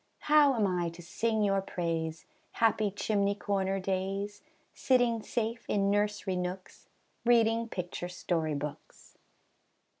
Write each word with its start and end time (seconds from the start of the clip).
How 0.21 0.55
am 0.55 0.65
I 0.65 0.89
to 0.97 1.01
sing 1.03 1.43
your 1.43 1.61
praise, 1.61 2.25
Happy 2.53 2.89
chimney 2.89 3.35
corner 3.35 3.79
days, 3.79 4.41
Sitting 4.73 5.21
safe 5.21 5.63
in 5.67 5.91
nursery 5.91 6.35
nooks, 6.37 6.89
Reading 7.23 7.69
picture 7.69 8.09
story 8.09 8.55
books? 8.55 9.19